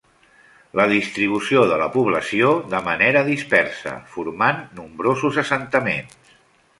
La 0.79 0.85
distribució 0.91 1.65
de 1.71 1.75
la 1.81 1.89
població 1.97 2.49
de 2.71 2.79
manera 2.87 3.21
dispersa, 3.27 3.93
formant 4.15 4.63
nombrosos 4.81 5.39
assentaments. 5.43 6.33